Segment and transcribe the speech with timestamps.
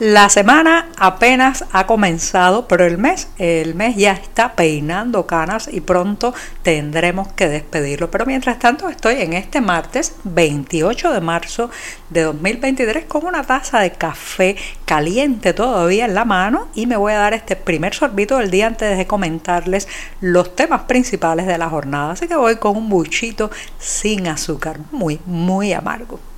[0.00, 5.82] La semana apenas ha comenzado, pero el mes, el mes ya está peinando canas y
[5.82, 6.32] pronto
[6.62, 8.10] tendremos que despedirlo.
[8.10, 11.68] Pero mientras tanto estoy en este martes 28 de marzo
[12.08, 17.12] de 2023 con una taza de café caliente todavía en la mano y me voy
[17.12, 19.86] a dar este primer sorbito del día antes de comentarles
[20.22, 22.12] los temas principales de la jornada.
[22.12, 26.29] Así que voy con un buchito sin azúcar, muy, muy amargo.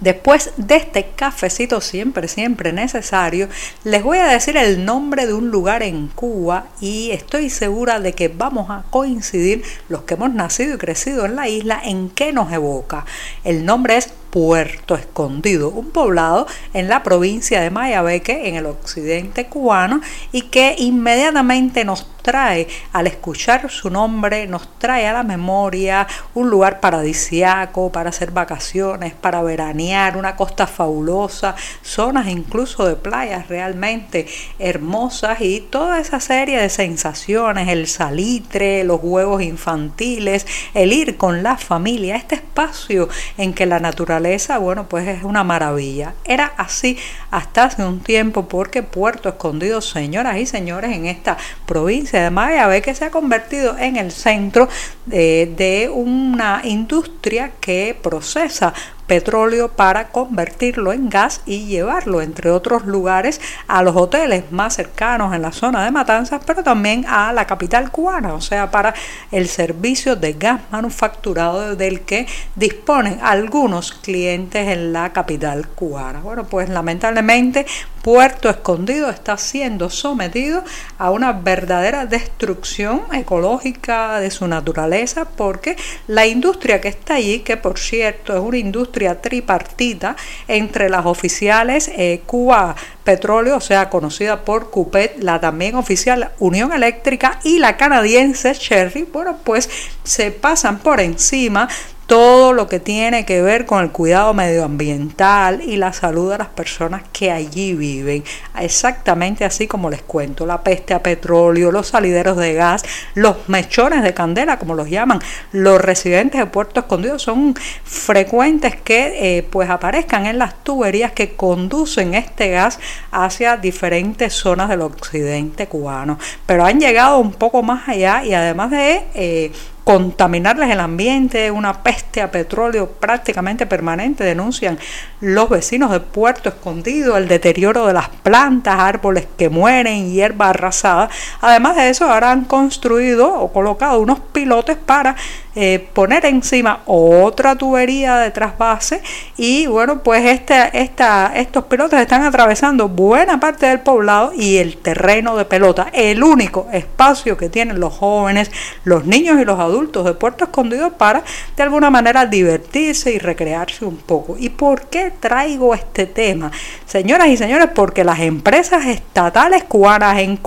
[0.00, 3.48] Después de este cafecito siempre, siempre necesario,
[3.84, 8.14] les voy a decir el nombre de un lugar en Cuba y estoy segura de
[8.14, 12.32] que vamos a coincidir los que hemos nacido y crecido en la isla en qué
[12.32, 13.04] nos evoca.
[13.44, 19.46] El nombre es Puerto Escondido, un poblado en la provincia de Mayabeque, en el occidente
[19.46, 20.00] cubano,
[20.30, 26.50] y que inmediatamente nos trae, al escuchar su nombre, nos trae a la memoria un
[26.50, 34.26] lugar paradisiaco para hacer vacaciones, para veranear, una costa fabulosa, zonas incluso de playas realmente
[34.58, 41.42] hermosas y toda esa serie de sensaciones, el salitre, los huevos infantiles, el ir con
[41.42, 43.08] la familia, este espacio
[43.38, 44.19] en que la naturaleza
[44.58, 46.14] bueno, pues es una maravilla.
[46.24, 46.98] Era así
[47.30, 52.82] hasta hace un tiempo porque Puerto Escondido, señoras y señores, en esta provincia de Mayabe,
[52.82, 54.68] que se ha convertido en el centro
[55.06, 58.72] de, de una industria que procesa
[59.10, 65.34] petróleo para convertirlo en gas y llevarlo, entre otros lugares, a los hoteles más cercanos
[65.34, 68.94] en la zona de Matanzas, pero también a la capital cubana, o sea, para
[69.32, 76.20] el servicio de gas manufacturado del que disponen algunos clientes en la capital cubana.
[76.20, 77.66] Bueno, pues lamentablemente
[78.02, 80.64] Puerto Escondido está siendo sometido
[80.96, 87.58] a una verdadera destrucción ecológica de su naturaleza porque la industria que está allí, que
[87.58, 90.16] por cierto es una industria tripartita
[90.48, 92.74] entre las oficiales eh, Cuba
[93.04, 99.02] Petróleo, o sea, conocida por CUPET, la también oficial Unión Eléctrica y la canadiense Cherry,
[99.02, 99.68] bueno, pues
[100.04, 101.68] se pasan por encima
[102.10, 106.48] todo lo que tiene que ver con el cuidado medioambiental y la salud de las
[106.48, 108.24] personas que allí viven.
[108.58, 112.82] Exactamente así como les cuento, la peste a petróleo, los salideros de gas,
[113.14, 115.20] los mechones de candela, como los llaman,
[115.52, 117.54] los residentes de Puerto Escondido son
[117.84, 122.80] frecuentes que eh, pues aparezcan en las tuberías que conducen este gas
[123.12, 126.18] hacia diferentes zonas del occidente cubano.
[126.44, 129.52] Pero han llegado un poco más allá y además de eh,
[129.84, 134.78] contaminarles el ambiente, una peste a petróleo prácticamente permanente, denuncian
[135.20, 141.08] los vecinos de Puerto Escondido, el deterioro de las plantas, árboles que mueren, hierba arrasada.
[141.40, 145.16] Además de eso, ahora han construido o colocado unos pilotes para
[145.56, 149.02] eh, poner encima otra tubería de trasvase
[149.36, 154.76] y bueno, pues este, esta, estos pilotes están atravesando buena parte del poblado y el
[154.76, 158.50] terreno de pelota, el único espacio que tienen los jóvenes,
[158.84, 161.24] los niños y los adultos de Puerto Escondido para
[161.56, 164.36] de alguna manera divertirse y recrearse un poco.
[164.38, 166.52] ¿Y por qué traigo este tema?
[166.86, 170.38] Señoras y señores, porque las empresas estatales cubanas en,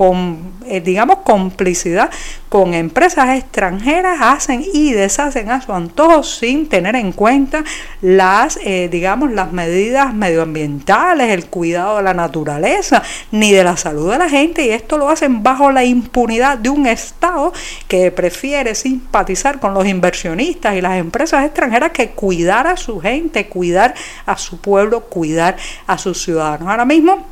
[0.66, 2.10] eh, digamos, complicidad
[2.48, 7.64] con empresas extranjeras hacen y deshacen a su antojo sin tener en cuenta
[8.02, 14.12] las, eh, digamos, las medidas medioambientales, el cuidado de la naturaleza, ni de la salud
[14.12, 17.54] de la gente, y esto lo hacen bajo la impunidad de un Estado
[17.88, 23.48] que prefiere simpatizar con los inversionistas y las empresas extranjeras que cuidar a su gente,
[23.48, 23.94] cuidar
[24.26, 26.68] a su pueblo, cuidar a sus ciudadanos.
[26.68, 27.26] Ahora mismo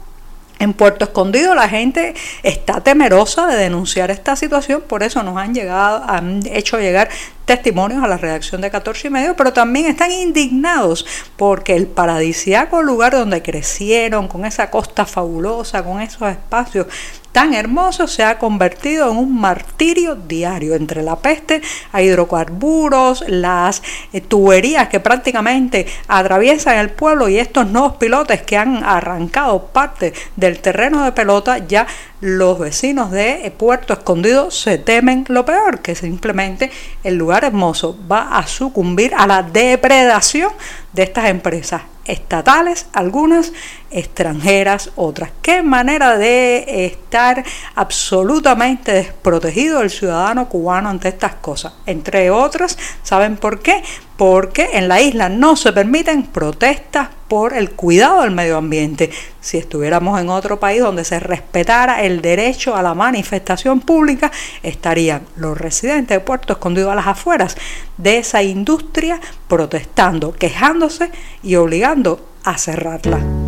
[0.62, 5.56] en Puerto Escondido la gente está temerosa de denunciar esta situación, por eso nos han
[5.56, 7.10] llegado, han hecho llegar
[7.52, 11.06] testimonios a la redacción de 14 y medio, pero también están indignados
[11.36, 16.88] porque el paradisiaco lugar donde crecieron, con esa costa fabulosa, con esos espacios
[17.32, 21.62] tan hermoso se ha convertido en un martirio diario entre la peste
[21.92, 23.82] a hidrocarburos, las
[24.12, 30.14] eh, tuberías que prácticamente atraviesan el pueblo y estos nuevos pilotes que han arrancado parte
[30.36, 31.88] del terreno de pelota, ya
[32.22, 36.72] los vecinos de Puerto Escondido se temen lo peor, que simplemente
[37.04, 40.52] el lugar hermoso va a sucumbir a la depredación
[40.94, 43.52] de estas empresas estatales, algunas
[43.90, 45.32] extranjeras, otras.
[45.42, 47.44] Qué manera de estar
[47.76, 51.74] absolutamente desprotegido el ciudadano cubano ante estas cosas.
[51.86, 53.84] Entre otras, ¿saben por qué?
[54.18, 59.10] Porque en la isla no se permiten protestas por el cuidado del medio ambiente.
[59.40, 64.34] Si estuviéramos en otro país donde se respetara el derecho a la manifestación pública,
[64.64, 67.56] estarían los residentes de Puerto Escondido a las afueras
[67.96, 71.10] de esa industria protestando, quejándose
[71.42, 73.41] y obligando a cerrarla.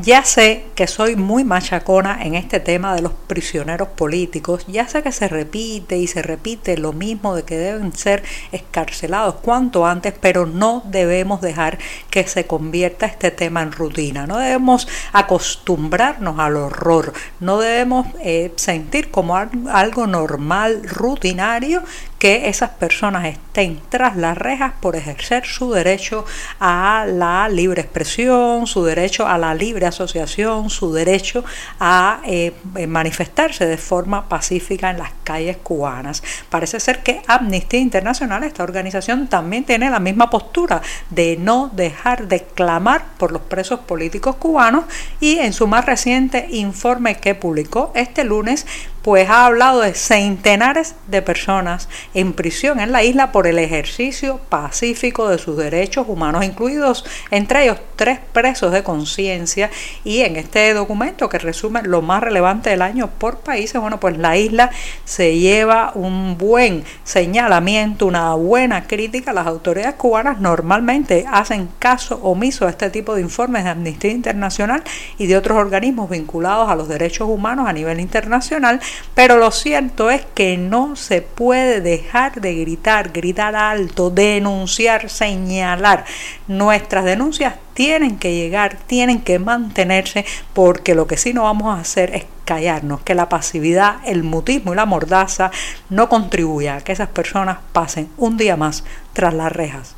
[0.00, 5.02] Ya sé que soy muy machacona en este tema de los prisioneros políticos, ya sé
[5.02, 8.22] que se repite y se repite lo mismo de que deben ser
[8.52, 11.78] escarcelados cuanto antes, pero no debemos dejar
[12.10, 18.52] que se convierta este tema en rutina, no debemos acostumbrarnos al horror, no debemos eh,
[18.54, 21.82] sentir como algo normal, rutinario,
[22.18, 26.24] que esas personas estén tras las rejas por ejercer su derecho
[26.58, 31.44] a la libre expresión, su derecho a la libre asociación, su derecho
[31.78, 32.52] a eh,
[32.88, 36.22] manifestarse de forma pacífica en las calles cubanas.
[36.48, 42.28] Parece ser que Amnistía Internacional, esta organización, también tiene la misma postura de no dejar
[42.28, 44.84] de clamar por los presos políticos cubanos
[45.20, 48.66] y en su más reciente informe que publicó este lunes
[49.08, 54.38] pues ha hablado de centenares de personas en prisión en la isla por el ejercicio
[54.50, 59.70] pacífico de sus derechos humanos, incluidos entre ellos tres presos de conciencia.
[60.04, 64.18] Y en este documento que resume lo más relevante del año por países, bueno, pues
[64.18, 64.70] la isla
[65.06, 69.32] se lleva un buen señalamiento, una buena crítica.
[69.32, 74.84] Las autoridades cubanas normalmente hacen caso omiso a este tipo de informes de Amnistía Internacional
[75.16, 78.80] y de otros organismos vinculados a los derechos humanos a nivel internacional
[79.14, 86.04] pero lo cierto es que no se puede dejar de gritar, gritar alto, denunciar, señalar.
[86.46, 91.80] Nuestras denuncias tienen que llegar, tienen que mantenerse, porque lo que sí no vamos a
[91.80, 95.50] hacer es callarnos, que la pasividad, el mutismo y la mordaza
[95.90, 99.94] no contribuya a que esas personas pasen un día más tras las rejas.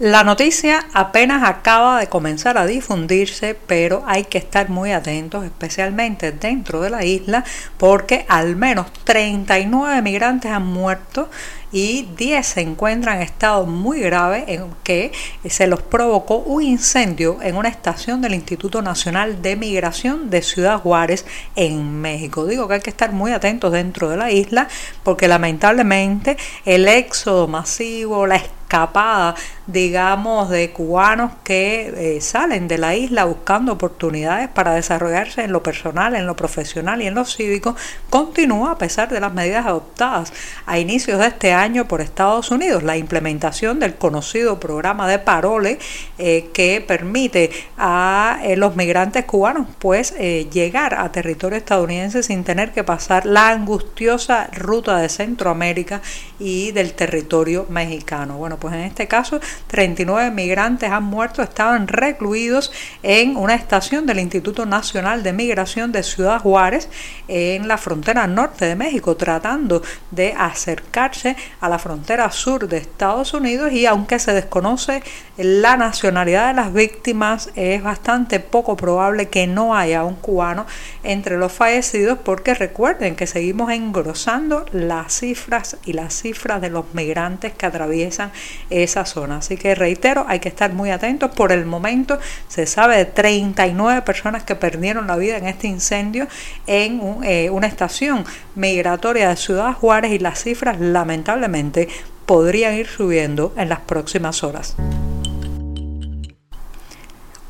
[0.00, 6.32] La noticia apenas acaba de comenzar a difundirse, pero hay que estar muy atentos, especialmente
[6.32, 7.44] dentro de la isla,
[7.76, 11.28] porque al menos 39 migrantes han muerto
[11.70, 15.12] y 10 se encuentran en estado muy grave en que
[15.46, 20.80] se los provocó un incendio en una estación del Instituto Nacional de Migración de Ciudad
[20.80, 21.26] Juárez
[21.56, 22.46] en México.
[22.46, 24.66] Digo que hay que estar muy atentos dentro de la isla
[25.04, 29.34] porque lamentablemente el éxodo masivo, la escapada,
[29.66, 35.62] digamos, de cubanos que eh, salen de la isla buscando oportunidades para desarrollarse en lo
[35.62, 37.76] personal, en lo profesional y en lo cívico,
[38.08, 40.32] continúa a pesar de las medidas adoptadas
[40.66, 45.78] a inicios de este año por Estados Unidos, la implementación del conocido programa de parole
[46.18, 50.14] eh, que permite a eh, los migrantes cubanos pues
[50.50, 56.00] llegar a territorio estadounidense sin tener que pasar la angustiosa ruta de Centroamérica
[56.38, 58.36] y del territorio mexicano.
[58.36, 62.72] Bueno, pues en este caso 39 migrantes han muerto, estaban recluidos
[63.02, 66.88] en una estación del Instituto Nacional de Migración de Ciudad Juárez
[67.28, 73.34] en la frontera norte de México, tratando de acercarse a la frontera sur de Estados
[73.34, 75.02] Unidos y aunque se desconoce
[75.36, 80.66] la nacionalidad de las víctimas, es bastante poco probable que no haya un cubano
[81.02, 86.92] entre los fallecidos porque recuerden que seguimos engrosando las cifras y las cifras de los
[86.94, 88.32] migrantes que atraviesan
[88.68, 89.39] esa zona.
[89.40, 91.30] Así que reitero, hay que estar muy atentos.
[91.30, 96.28] Por el momento se sabe de 39 personas que perdieron la vida en este incendio
[96.66, 101.88] en eh, una estación migratoria de Ciudad Juárez y las cifras lamentablemente
[102.26, 104.76] podrían ir subiendo en las próximas horas.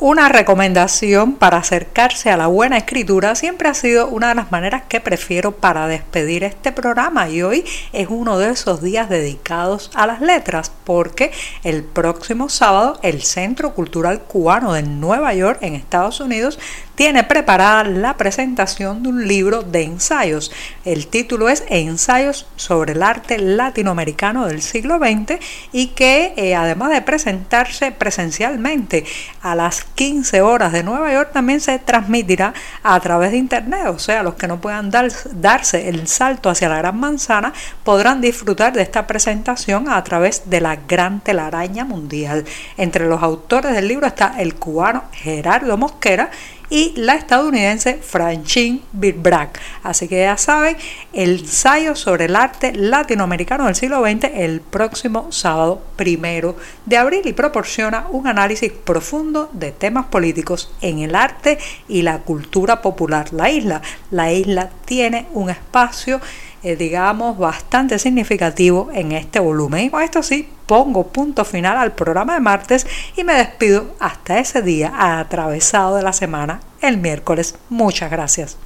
[0.02, 4.85] Una recomendación para acercarse a la buena escritura siempre ha sido una de las maneras
[4.88, 10.07] que prefiero para despedir este programa y hoy es uno de esos días dedicados a
[10.07, 11.33] las letras porque
[11.64, 16.59] el próximo sábado el Centro Cultural Cubano de Nueva York en Estados Unidos
[17.00, 20.52] tiene preparada la presentación de un libro de ensayos.
[20.85, 25.42] El título es Ensayos sobre el arte latinoamericano del siglo XX
[25.73, 29.07] y que eh, además de presentarse presencialmente
[29.40, 32.52] a las 15 horas de Nueva York también se transmitirá
[32.83, 33.87] a través de internet.
[33.87, 38.75] O sea, los que no puedan darse el salto hacia la Gran Manzana podrán disfrutar
[38.75, 42.45] de esta presentación a través de la gran telaraña mundial.
[42.76, 46.30] Entre los autores del libro está el cubano Gerardo Mosquera
[46.70, 49.60] y la estadounidense Francine Birbrack.
[49.82, 50.76] Así que ya saben,
[51.12, 57.22] el ensayo sobre el arte latinoamericano del siglo XX el próximo sábado primero de abril
[57.24, 61.58] y proporciona un análisis profundo de temas políticos en el arte
[61.88, 63.32] y la cultura popular.
[63.32, 66.20] La isla, la isla tiene un espacio
[66.62, 69.87] eh, digamos, bastante significativo en este volumen.
[69.87, 72.87] Y con esto sí, pongo punto final al programa de martes
[73.17, 77.57] y me despido hasta ese día atravesado de la semana, el miércoles.
[77.69, 78.57] Muchas gracias.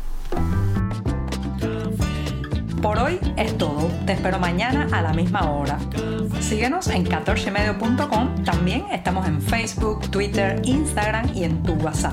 [2.82, 3.90] Por hoy es todo.
[4.04, 5.78] Te espero mañana a la misma hora.
[6.40, 8.44] Síguenos en 14medio.com.
[8.44, 12.12] También estamos en Facebook, Twitter, Instagram y en tu WhatsApp.